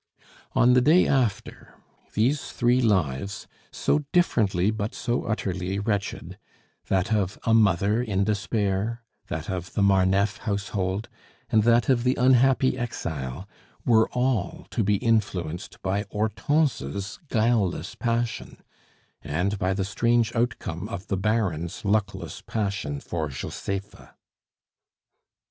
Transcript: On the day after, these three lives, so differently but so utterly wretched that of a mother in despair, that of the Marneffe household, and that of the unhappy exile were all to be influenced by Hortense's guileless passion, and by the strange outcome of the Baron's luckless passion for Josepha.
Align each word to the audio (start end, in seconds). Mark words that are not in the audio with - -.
On 0.53 0.73
the 0.73 0.81
day 0.81 1.05
after, 1.05 1.75
these 2.15 2.49
three 2.51 2.81
lives, 2.81 3.45
so 3.71 3.99
differently 4.11 4.71
but 4.71 4.95
so 4.95 5.25
utterly 5.25 5.77
wretched 5.77 6.39
that 6.87 7.13
of 7.13 7.37
a 7.43 7.53
mother 7.53 8.01
in 8.01 8.23
despair, 8.23 9.03
that 9.27 9.47
of 9.47 9.73
the 9.75 9.83
Marneffe 9.83 10.37
household, 10.37 11.07
and 11.51 11.61
that 11.65 11.87
of 11.87 12.03
the 12.03 12.15
unhappy 12.15 12.79
exile 12.79 13.47
were 13.85 14.09
all 14.09 14.65
to 14.71 14.83
be 14.83 14.95
influenced 14.95 15.79
by 15.83 16.05
Hortense's 16.11 17.19
guileless 17.29 17.93
passion, 17.93 18.63
and 19.21 19.59
by 19.59 19.75
the 19.75 19.85
strange 19.85 20.33
outcome 20.35 20.89
of 20.89 21.09
the 21.09 21.17
Baron's 21.17 21.85
luckless 21.85 22.41
passion 22.41 23.01
for 23.01 23.27
Josepha. 23.29 24.15